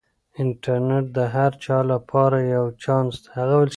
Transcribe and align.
انټرنیټ 0.41 1.05
د 1.17 1.19
هر 1.35 1.51
چا 1.63 1.77
لپاره 1.91 2.37
یو 2.55 2.65
چانس 2.83 3.13
دی. 3.23 3.69